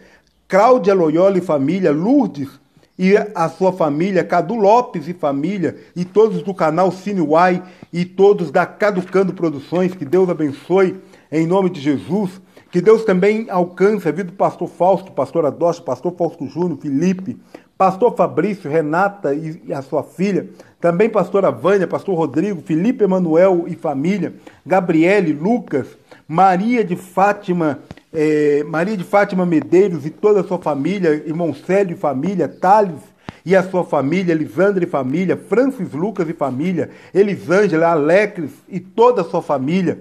Cláudia 0.48 0.94
Loyola 0.94 1.36
e 1.36 1.42
família, 1.42 1.92
Lourdes 1.92 2.48
e 2.98 3.14
a 3.14 3.46
sua 3.50 3.74
família, 3.74 4.24
Cadu 4.24 4.54
Lopes 4.54 5.06
e 5.06 5.12
família, 5.12 5.76
e 5.94 6.02
todos 6.02 6.42
do 6.42 6.54
canal 6.54 6.90
Cineuai 6.90 7.62
e 7.92 8.06
todos 8.06 8.50
da 8.50 8.64
Caducando 8.64 9.34
Produções, 9.34 9.94
que 9.94 10.06
Deus 10.06 10.30
abençoe 10.30 10.96
em 11.30 11.46
nome 11.46 11.68
de 11.68 11.78
Jesus. 11.78 12.40
Que 12.74 12.80
Deus 12.80 13.04
também 13.04 13.46
alcance 13.50 14.08
a 14.08 14.10
vida 14.10 14.32
do 14.32 14.32
pastor 14.32 14.66
Fausto, 14.68 15.12
pastor 15.12 15.46
Adosto, 15.46 15.84
pastor 15.84 16.12
Fausto 16.18 16.44
Júnior, 16.48 16.76
Felipe, 16.76 17.38
pastor 17.78 18.16
Fabrício, 18.16 18.68
Renata 18.68 19.32
e 19.32 19.72
a 19.72 19.80
sua 19.80 20.02
filha, 20.02 20.48
também 20.80 21.08
pastora 21.08 21.52
Vânia, 21.52 21.86
pastor 21.86 22.16
Rodrigo, 22.16 22.60
Felipe 22.62 23.04
Emanuel 23.04 23.66
e 23.68 23.76
família, 23.76 24.34
Gabriele, 24.66 25.32
Lucas, 25.32 25.86
Maria 26.26 26.82
de 26.82 26.96
Fátima, 26.96 27.78
eh, 28.12 28.64
Maria 28.66 28.96
de 28.96 29.04
Fátima 29.04 29.46
Medeiros 29.46 30.04
e 30.04 30.10
toda 30.10 30.40
a 30.40 30.44
sua 30.44 30.58
família, 30.58 31.10
irmão 31.10 31.54
Célio 31.54 31.94
e 31.94 31.96
família, 31.96 32.48
Thales 32.48 33.00
e 33.46 33.54
a 33.54 33.62
sua 33.62 33.84
família, 33.84 34.32
Elisandra 34.32 34.82
e 34.82 34.88
família, 34.88 35.36
Francis 35.36 35.92
Lucas 35.92 36.28
e 36.28 36.32
família, 36.32 36.90
Elisângela, 37.14 37.86
Alecres 37.86 38.50
e 38.68 38.80
toda 38.80 39.20
a 39.20 39.24
sua 39.24 39.42
família, 39.42 40.00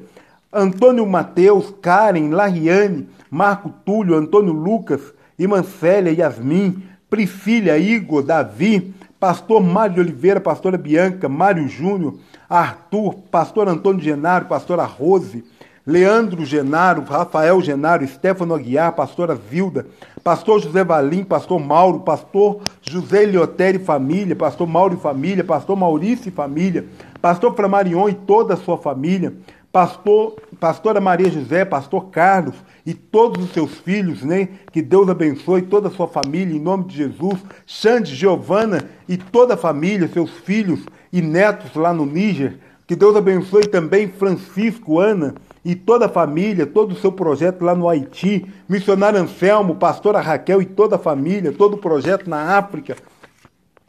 Antônio 0.53 1.05
Mateus, 1.07 1.73
Karen, 1.81 2.29
Lariane, 2.29 3.07
Marco 3.29 3.69
Túlio, 3.83 4.15
Antônio 4.15 4.53
Lucas, 4.53 5.01
Imancélia, 5.37 6.11
Yasmin, 6.13 6.83
Priscila, 7.09 7.77
Igor, 7.77 8.21
Davi, 8.21 8.93
pastor 9.19 9.61
Mário 9.61 9.95
de 9.95 10.01
Oliveira, 10.01 10.39
pastora 10.39 10.77
Bianca, 10.77 11.27
Mário 11.27 11.67
Júnior, 11.67 12.15
Arthur, 12.47 13.15
pastor 13.31 13.67
Antônio 13.67 14.01
Genaro, 14.01 14.45
pastora 14.45 14.83
Rose, 14.83 15.43
Leandro 15.85 16.45
Genaro, 16.45 17.03
Rafael 17.03 17.59
Genaro, 17.61 18.07
Stefano 18.07 18.53
Aguiar, 18.53 18.93
pastora 18.93 19.35
Zilda, 19.49 19.87
pastor 20.23 20.61
José 20.61 20.83
Valim, 20.83 21.23
pastor 21.23 21.59
Mauro, 21.59 22.01
pastor 22.01 22.61
José 22.81 23.25
Leotério 23.25 23.81
e 23.81 23.83
família, 23.83 24.35
pastor 24.35 24.67
Mauro 24.67 24.93
e 24.93 24.97
família, 24.97 25.43
pastor 25.43 25.75
Maurício 25.75 26.29
e 26.29 26.31
família, 26.31 26.85
pastor 27.21 27.55
Flamarion 27.55 28.07
e 28.07 28.13
toda 28.13 28.53
a 28.53 28.57
sua 28.57 28.77
família, 28.77 29.33
pastor, 29.73 30.35
pastora 30.59 31.01
Maria 31.01 31.31
José, 31.31 31.65
pastor 31.65 32.11
Carlos 32.11 32.53
e 32.85 32.93
todos 32.93 33.43
os 33.43 33.51
seus 33.53 33.71
filhos, 33.71 34.21
né? 34.21 34.49
Que 34.71 34.83
Deus 34.83 35.09
abençoe 35.09 35.63
toda 35.63 35.87
a 35.87 35.91
sua 35.91 36.07
família, 36.07 36.55
em 36.55 36.59
nome 36.59 36.83
de 36.83 36.95
Jesus. 36.95 37.39
Xande, 37.65 38.13
Giovana 38.13 38.87
e 39.09 39.17
toda 39.17 39.55
a 39.55 39.57
família, 39.57 40.07
seus 40.07 40.29
filhos 40.29 40.81
e 41.11 41.23
netos 41.23 41.73
lá 41.73 41.91
no 41.91 42.05
Níger. 42.05 42.59
Que 42.85 42.95
Deus 42.95 43.15
abençoe 43.15 43.65
também 43.65 44.07
Francisco, 44.09 44.99
Ana 44.99 45.33
e 45.65 45.73
toda 45.73 46.05
a 46.05 46.09
família, 46.09 46.67
todo 46.67 46.91
o 46.91 46.99
seu 46.99 47.11
projeto 47.11 47.65
lá 47.65 47.73
no 47.73 47.89
Haiti. 47.89 48.45
Missionário 48.69 49.19
Anselmo, 49.19 49.75
pastora 49.75 50.21
Raquel 50.21 50.61
e 50.61 50.65
toda 50.65 50.97
a 50.97 50.99
família, 50.99 51.51
todo 51.51 51.73
o 51.73 51.79
projeto 51.79 52.29
na 52.29 52.57
África. 52.59 52.95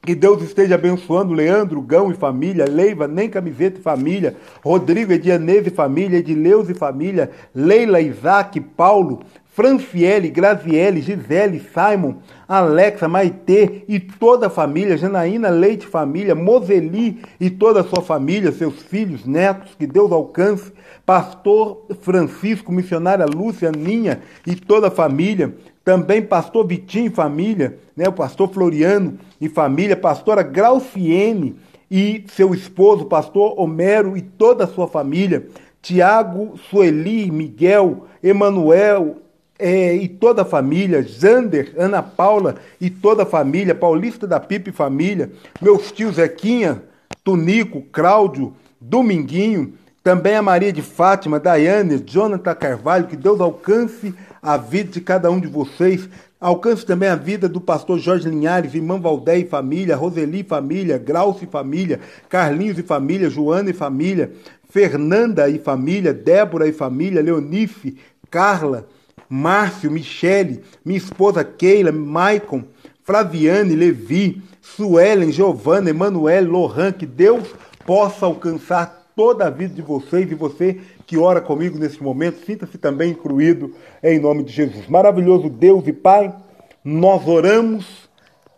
Que 0.05 0.15
Deus 0.15 0.43
esteja 0.43 0.75
abençoando 0.75 1.33
Leandro, 1.33 1.81
Gão 1.81 2.11
e 2.11 2.15
família, 2.15 2.67
Leiva, 2.69 3.09
Nem 3.09 3.31
Camiseta 3.31 3.79
e 3.79 3.83
família, 3.83 4.37
Rodrigo, 4.63 5.13
Edianese 5.13 5.69
e 5.69 5.71
família, 5.71 6.19
Edileus 6.19 6.69
e 6.69 6.75
família, 6.75 7.31
Leila, 7.55 8.03
Isaac, 8.03 8.61
Paulo, 8.61 9.21
Franciele, 9.47 10.29
Graziele, 10.29 11.01
Gisele, 11.01 11.63
Simon, 11.73 12.17
Alexa, 12.47 13.09
Maitê 13.09 13.85
e 13.89 13.99
toda 13.99 14.49
a 14.49 14.51
família, 14.51 14.99
Janaína 14.99 15.49
Leite 15.49 15.87
família, 15.87 16.35
Moseli 16.35 17.23
e 17.41 17.49
toda 17.49 17.81
a 17.81 17.85
sua 17.85 18.03
família, 18.03 18.53
seus 18.53 18.83
filhos, 18.83 19.25
netos, 19.25 19.75
que 19.79 19.87
Deus 19.87 20.13
alcance, 20.13 20.71
Pastor 21.07 21.87
Francisco, 22.01 22.71
missionária 22.71 23.25
Lúcia, 23.25 23.73
Ninha 23.73 24.21
e 24.47 24.55
toda 24.55 24.89
a 24.89 24.91
família, 24.91 25.55
também 25.85 26.23
pastor 26.23 26.67
Vitinho 26.67 27.07
e 27.07 27.11
família, 27.11 27.79
né, 27.97 28.09
o 28.09 28.13
pastor 28.13 28.49
Floriano 28.49 29.19
e 29.41 29.49
família, 29.49 29.97
pastora 29.97 30.43
Grauciene 30.43 31.57
e 31.91 32.25
seu 32.29 32.55
esposo, 32.55 33.05
pastor 33.05 33.55
Homero 33.61 34.17
e 34.17 34.23
toda 34.23 34.65
a 34.65 34.67
sua 34.67 34.89
família, 34.89 35.47
Tiago, 35.83 36.59
Sueli, 36.71 37.31
Miguel, 37.31 38.07
Emanuel 38.23 39.19
é, 39.59 39.95
e 39.95 40.09
toda 40.09 40.43
a 40.43 40.47
família, 40.47 41.03
Zander, 41.03 41.75
Ana 41.77 42.03
Paula 42.03 42.57
e 42.81 42.89
toda 42.89 43.25
a 43.25 43.27
família, 43.27 43.75
Paulista 43.75 44.27
da 44.27 44.41
Pipe 44.41 44.73
família, 44.73 45.31
meus 45.61 45.93
tios 45.93 46.17
Zequinha, 46.17 46.83
Tunico, 47.23 47.83
Cláudio, 47.93 48.55
Dominguinho, 48.81 49.75
também 50.03 50.37
a 50.37 50.43
Maria 50.43 50.73
de 50.73 50.83
Fátima, 50.83 51.41
Daiane, 51.41 51.99
Jonathan 52.05 52.55
Carvalho, 52.55 53.07
que 53.07 53.17
Deus 53.17 53.41
alcance 53.41 54.15
a 54.45 54.59
vida 54.59 54.93
de 54.93 55.01
cada 55.01 55.31
um 55.31 55.41
de 55.41 55.49
vocês. 55.49 56.07
Alcance 56.39 56.85
também 56.85 57.09
a 57.09 57.17
vida 57.17 57.49
do 57.49 57.61
pastor 57.61 57.99
Jorge 57.99 58.29
Linhares, 58.29 58.75
irmã 58.75 59.01
Valdé 59.01 59.39
e 59.39 59.47
família, 59.47 59.97
Roseli 59.97 60.41
e 60.41 60.45
família, 60.45 60.99
Grauce 60.99 61.47
e 61.47 61.49
família, 61.49 61.99
Carlinhos 62.29 62.79
e 62.79 62.83
família, 62.83 63.31
Joana 63.31 63.71
e 63.71 63.73
família, 63.73 64.33
Fernanda 64.69 65.49
e 65.49 65.59
família, 65.59 66.13
Débora 66.13 66.69
e 66.69 66.73
família, 66.73 67.23
Leonice, 67.23 67.97
Carla, 68.31 68.87
Márcio, 69.31 69.91
Michele, 69.91 70.63
minha 70.85 70.99
esposa 70.99 71.43
Keila, 71.43 71.91
Maicon, 71.91 72.65
Flaviane, 73.03 73.75
Levi, 73.75 74.43
Suelen, 74.61 75.33
Giovana, 75.33 75.89
Emanuel, 75.89 76.51
Lohan, 76.51 76.93
que 76.93 77.07
Deus 77.07 77.49
possa 77.87 78.27
alcançar 78.27 79.11
toda 79.17 79.47
a 79.47 79.51
vida 79.51 79.75
de 79.75 79.83
vocês 79.83 80.31
e 80.31 80.35
você 80.35 80.81
que 81.07 81.17
ora 81.17 81.41
comigo 81.41 81.79
nesse 81.79 82.03
momento, 82.03 82.45
sinta-se 82.45 82.79
também 82.79 83.11
incluído 83.11 83.75
em 84.03 84.19
nome 84.19 84.43
de 84.43 84.53
Jesus. 84.53 84.89
Maravilhoso 84.89 85.49
Deus 85.49 85.87
e 85.87 85.93
Pai, 85.93 86.35
nós 86.83 87.27
oramos, 87.27 88.09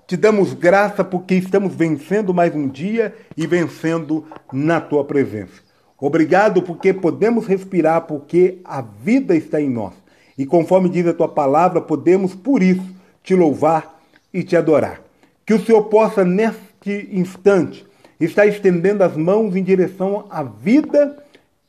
te 0.06 0.16
damos 0.16 0.52
graça 0.52 1.02
porque 1.02 1.34
estamos 1.34 1.74
vencendo 1.74 2.32
mais 2.32 2.54
um 2.54 2.68
dia 2.68 3.14
e 3.36 3.46
vencendo 3.46 4.24
na 4.52 4.80
tua 4.80 5.04
presença. 5.04 5.66
Obrigado 5.98 6.62
porque 6.62 6.92
podemos 6.92 7.46
respirar, 7.46 8.02
porque 8.02 8.58
a 8.64 8.82
vida 8.82 9.34
está 9.34 9.60
em 9.60 9.70
nós. 9.70 9.94
E 10.36 10.44
conforme 10.44 10.88
diz 10.88 11.06
a 11.06 11.14
tua 11.14 11.28
palavra, 11.28 11.80
podemos 11.80 12.34
por 12.34 12.62
isso 12.62 12.84
te 13.22 13.34
louvar 13.34 13.98
e 14.32 14.42
te 14.42 14.56
adorar. 14.56 15.00
Que 15.46 15.54
o 15.54 15.64
Senhor 15.64 15.84
possa, 15.84 16.24
neste 16.24 17.08
instante, 17.10 17.86
está 18.20 18.46
estendendo 18.46 19.02
as 19.02 19.16
mãos 19.16 19.56
em 19.56 19.62
direção 19.62 20.26
à 20.28 20.42
vida 20.42 21.16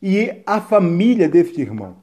e 0.02 0.42
à 0.46 0.62
família 0.62 1.28
deste 1.28 1.62
irmão. 1.62 1.98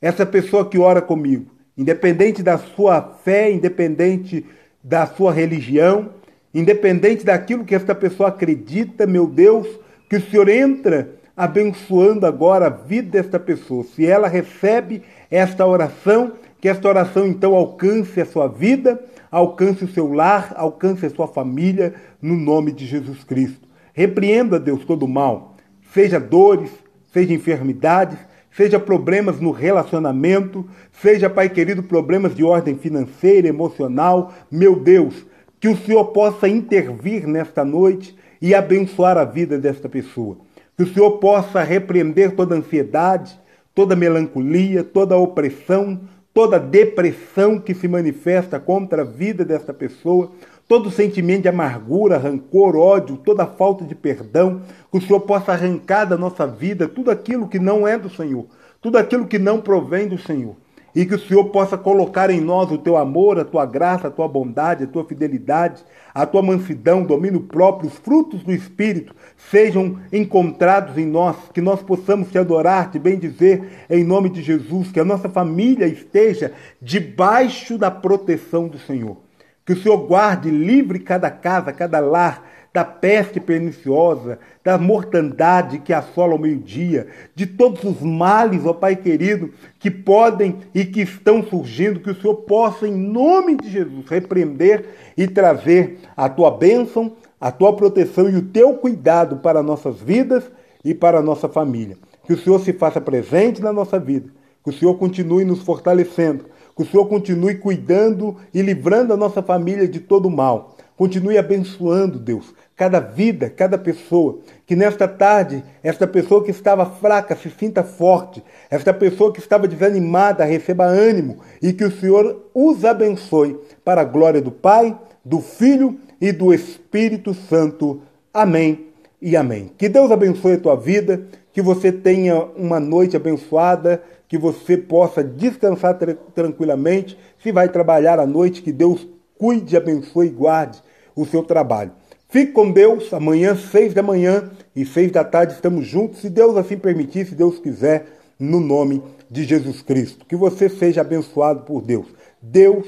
Essa 0.00 0.26
pessoa 0.26 0.68
que 0.68 0.78
ora 0.78 1.00
comigo, 1.00 1.46
independente 1.76 2.42
da 2.42 2.58
sua 2.58 3.00
fé, 3.24 3.50
independente 3.50 4.44
da 4.82 5.06
sua 5.06 5.32
religião, 5.32 6.10
independente 6.52 7.24
daquilo 7.24 7.64
que 7.64 7.74
esta 7.74 7.94
pessoa 7.94 8.28
acredita, 8.28 9.06
meu 9.06 9.26
Deus, 9.26 9.66
que 10.08 10.16
o 10.16 10.20
Senhor 10.20 10.48
entra 10.48 11.14
abençoando 11.36 12.26
agora 12.26 12.66
a 12.66 12.70
vida 12.70 13.22
desta 13.22 13.38
pessoa. 13.38 13.84
Se 13.84 14.04
ela 14.06 14.28
recebe 14.28 15.02
esta 15.30 15.66
oração, 15.66 16.32
que 16.60 16.68
esta 16.68 16.88
oração 16.88 17.26
então 17.26 17.54
alcance 17.54 18.20
a 18.20 18.26
sua 18.26 18.46
vida, 18.46 19.02
alcance 19.30 19.84
o 19.84 19.88
seu 19.88 20.12
lar, 20.12 20.52
alcance 20.56 21.06
a 21.06 21.10
sua 21.10 21.26
família, 21.26 21.94
no 22.20 22.36
nome 22.36 22.70
de 22.70 22.86
Jesus 22.86 23.24
Cristo. 23.24 23.66
Repreenda, 23.94 24.60
Deus, 24.60 24.84
todo 24.84 25.04
o 25.04 25.08
mal, 25.08 25.56
seja 25.92 26.20
dores, 26.20 26.70
seja 27.12 27.32
enfermidades, 27.32 28.18
seja 28.56 28.78
problemas 28.78 29.40
no 29.40 29.50
relacionamento, 29.50 30.68
seja, 31.00 31.30
Pai 31.30 31.48
querido, 31.48 31.82
problemas 31.82 32.34
de 32.34 32.44
ordem 32.44 32.76
financeira, 32.76 33.48
emocional. 33.48 34.32
Meu 34.50 34.76
Deus, 34.76 35.26
que 35.60 35.68
o 35.68 35.76
Senhor 35.76 36.06
possa 36.06 36.48
intervir 36.48 37.26
nesta 37.26 37.64
noite 37.64 38.16
e 38.40 38.54
abençoar 38.54 39.16
a 39.16 39.24
vida 39.24 39.58
desta 39.58 39.88
pessoa. 39.88 40.36
Que 40.76 40.82
o 40.82 40.92
Senhor 40.92 41.12
possa 41.18 41.62
repreender 41.62 42.32
toda 42.32 42.56
ansiedade, 42.56 43.38
toda 43.74 43.94
melancolia, 43.94 44.82
toda 44.82 45.16
opressão, 45.16 46.00
toda 46.34 46.58
depressão 46.58 47.58
que 47.58 47.74
se 47.74 47.86
manifesta 47.86 48.58
contra 48.58 49.02
a 49.02 49.04
vida 49.04 49.44
desta 49.44 49.72
pessoa, 49.72 50.32
todo 50.68 50.90
sentimento 50.90 51.42
de 51.42 51.48
amargura, 51.48 52.18
rancor, 52.18 52.76
ódio, 52.76 53.16
toda 53.16 53.46
falta 53.46 53.84
de 53.84 53.94
perdão, 53.94 54.62
que 54.90 54.98
o 54.98 55.00
Senhor 55.00 55.20
possa 55.20 55.52
arrancar 55.52 56.04
da 56.04 56.16
nossa 56.16 56.46
vida 56.46 56.88
tudo 56.88 57.10
aquilo 57.10 57.48
que 57.48 57.58
não 57.58 57.86
é 57.86 57.98
do 57.98 58.08
Senhor, 58.08 58.46
tudo 58.80 58.98
aquilo 58.98 59.26
que 59.26 59.38
não 59.38 59.60
provém 59.60 60.08
do 60.08 60.18
Senhor 60.18 60.56
e 60.94 61.06
que 61.06 61.14
o 61.14 61.18
Senhor 61.18 61.44
possa 61.46 61.78
colocar 61.78 62.30
em 62.30 62.40
nós 62.40 62.70
o 62.70 62.78
teu 62.78 62.96
amor, 62.96 63.38
a 63.38 63.44
tua 63.44 63.64
graça, 63.64 64.08
a 64.08 64.10
tua 64.10 64.28
bondade, 64.28 64.84
a 64.84 64.86
tua 64.86 65.04
fidelidade, 65.04 65.82
a 66.14 66.26
tua 66.26 66.42
mansidão, 66.42 67.02
domínio 67.02 67.40
próprio, 67.40 67.88
os 67.88 67.96
frutos 67.96 68.42
do 68.42 68.52
Espírito 68.52 69.14
sejam 69.50 69.98
encontrados 70.12 70.98
em 70.98 71.06
nós, 71.06 71.36
que 71.52 71.60
nós 71.60 71.82
possamos 71.82 72.30
te 72.30 72.38
adorar, 72.38 72.90
te 72.90 72.98
bendizer 72.98 73.86
em 73.88 74.04
nome 74.04 74.28
de 74.28 74.42
Jesus, 74.42 74.92
que 74.92 75.00
a 75.00 75.04
nossa 75.04 75.28
família 75.28 75.86
esteja 75.86 76.52
debaixo 76.80 77.78
da 77.78 77.90
proteção 77.90 78.68
do 78.68 78.78
Senhor. 78.78 79.21
Que 79.64 79.72
o 79.72 79.76
Senhor 79.76 79.98
guarde 80.06 80.50
livre 80.50 80.98
cada 80.98 81.30
casa, 81.30 81.72
cada 81.72 82.00
lar 82.00 82.52
da 82.72 82.84
peste 82.84 83.38
perniciosa, 83.38 84.38
da 84.64 84.78
mortandade 84.78 85.78
que 85.78 85.92
assola 85.92 86.34
o 86.34 86.38
meio-dia, 86.38 87.06
de 87.34 87.46
todos 87.46 87.84
os 87.84 88.00
males, 88.00 88.64
ó 88.64 88.72
Pai 88.72 88.96
querido, 88.96 89.50
que 89.78 89.90
podem 89.90 90.56
e 90.74 90.84
que 90.84 91.02
estão 91.02 91.42
surgindo, 91.42 92.00
que 92.00 92.10
o 92.10 92.18
Senhor 92.18 92.34
possa, 92.34 92.88
em 92.88 92.94
nome 92.94 93.56
de 93.56 93.70
Jesus, 93.70 94.06
repreender 94.08 94.86
e 95.16 95.28
trazer 95.28 95.98
a 96.16 96.30
tua 96.30 96.50
bênção, 96.50 97.12
a 97.38 97.52
tua 97.52 97.76
proteção 97.76 98.30
e 98.30 98.36
o 98.36 98.42
teu 98.42 98.74
cuidado 98.74 99.36
para 99.36 99.62
nossas 99.62 100.00
vidas 100.00 100.50
e 100.82 100.94
para 100.94 101.18
a 101.18 101.22
nossa 101.22 101.48
família. 101.48 101.98
Que 102.24 102.32
o 102.32 102.38
Senhor 102.38 102.58
se 102.60 102.72
faça 102.72 103.00
presente 103.00 103.60
na 103.60 103.72
nossa 103.72 103.98
vida, 103.98 104.30
que 104.64 104.70
o 104.70 104.72
Senhor 104.72 104.94
continue 104.94 105.44
nos 105.44 105.60
fortalecendo, 105.60 106.46
que 106.76 106.82
o 106.82 106.86
Senhor 106.86 107.06
continue 107.06 107.56
cuidando 107.56 108.36
e 108.52 108.62
livrando 108.62 109.12
a 109.12 109.16
nossa 109.16 109.42
família 109.42 109.86
de 109.86 110.00
todo 110.00 110.30
mal. 110.30 110.76
Continue 110.96 111.36
abençoando, 111.38 112.18
Deus, 112.18 112.54
cada 112.76 113.00
vida, 113.00 113.50
cada 113.50 113.76
pessoa. 113.76 114.38
Que 114.66 114.76
nesta 114.76 115.08
tarde, 115.08 115.64
esta 115.82 116.06
pessoa 116.06 116.44
que 116.44 116.50
estava 116.50 116.86
fraca 116.86 117.34
se 117.34 117.50
sinta 117.50 117.82
forte. 117.82 118.42
Esta 118.70 118.92
pessoa 118.94 119.32
que 119.32 119.40
estava 119.40 119.66
desanimada 119.66 120.44
receba 120.44 120.84
ânimo. 120.84 121.38
E 121.60 121.72
que 121.72 121.84
o 121.84 121.90
Senhor 121.90 122.50
os 122.54 122.84
abençoe 122.84 123.58
para 123.84 124.02
a 124.02 124.04
glória 124.04 124.40
do 124.40 124.52
Pai, 124.52 124.96
do 125.24 125.40
Filho 125.40 125.98
e 126.20 126.30
do 126.30 126.52
Espírito 126.52 127.34
Santo. 127.34 128.02
Amém 128.32 128.86
e 129.20 129.36
amém. 129.36 129.70
Que 129.76 129.88
Deus 129.88 130.10
abençoe 130.10 130.54
a 130.54 130.60
tua 130.60 130.76
vida. 130.76 131.26
Que 131.52 131.60
você 131.60 131.90
tenha 131.90 132.44
uma 132.56 132.80
noite 132.80 133.16
abençoada 133.16 134.02
que 134.32 134.38
você 134.38 134.78
possa 134.78 135.22
descansar 135.22 135.98
tra 135.98 136.14
tranquilamente. 136.34 137.18
Se 137.42 137.52
vai 137.52 137.68
trabalhar 137.68 138.18
à 138.18 138.26
noite, 138.26 138.62
que 138.62 138.72
Deus 138.72 139.06
cuide, 139.36 139.76
abençoe 139.76 140.28
e 140.28 140.30
guarde 140.30 140.82
o 141.14 141.26
seu 141.26 141.42
trabalho. 141.42 141.92
Fique 142.30 142.52
com 142.52 142.70
Deus. 142.70 143.12
Amanhã, 143.12 143.54
seis 143.54 143.92
da 143.92 144.02
manhã 144.02 144.50
e 144.74 144.86
seis 144.86 145.12
da 145.12 145.22
tarde, 145.22 145.52
estamos 145.52 145.86
juntos. 145.86 146.20
Se 146.20 146.30
Deus 146.30 146.56
assim 146.56 146.78
permitir, 146.78 147.26
se 147.26 147.34
Deus 147.34 147.58
quiser, 147.58 148.06
no 148.38 148.58
nome 148.58 149.02
de 149.30 149.44
Jesus 149.44 149.82
Cristo. 149.82 150.24
Que 150.24 150.34
você 150.34 150.66
seja 150.70 151.02
abençoado 151.02 151.64
por 151.64 151.82
Deus. 151.82 152.06
Deus, 152.40 152.86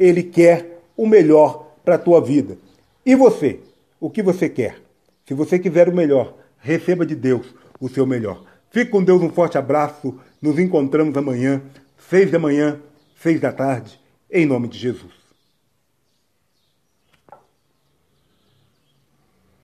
Ele 0.00 0.22
quer 0.22 0.80
o 0.96 1.06
melhor 1.06 1.72
para 1.84 1.96
a 1.96 1.98
tua 1.98 2.22
vida. 2.22 2.56
E 3.04 3.14
você? 3.14 3.60
O 4.00 4.08
que 4.08 4.22
você 4.22 4.48
quer? 4.48 4.78
Se 5.26 5.34
você 5.34 5.58
quiser 5.58 5.90
o 5.90 5.94
melhor, 5.94 6.38
receba 6.58 7.04
de 7.04 7.14
Deus 7.14 7.54
o 7.78 7.86
seu 7.86 8.06
melhor. 8.06 8.55
Fique 8.76 8.90
com 8.90 9.02
Deus, 9.02 9.22
um 9.22 9.30
forte 9.30 9.56
abraço. 9.56 10.20
Nos 10.42 10.58
encontramos 10.58 11.16
amanhã, 11.16 11.62
seis 12.10 12.30
da 12.30 12.38
manhã, 12.38 12.78
seis 13.18 13.40
da 13.40 13.50
tarde, 13.50 13.98
em 14.30 14.44
nome 14.44 14.68
de 14.68 14.78
Jesus. 14.78 15.25